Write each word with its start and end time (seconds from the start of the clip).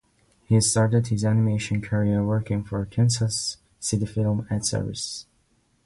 He 0.45 0.59
started 0.61 1.09
his 1.09 1.23
animation 1.23 1.79
career 1.79 2.23
working 2.25 2.63
for 2.63 2.79
the 2.79 2.85
Kansas 2.89 3.57
City 3.79 4.07
Film 4.07 4.47
Ad 4.49 4.65
Service. 4.65 5.27